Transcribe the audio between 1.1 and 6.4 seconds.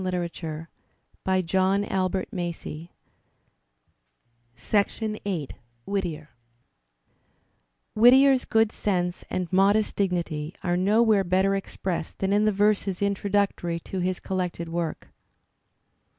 by Google CHAPTER Vn WHITTIER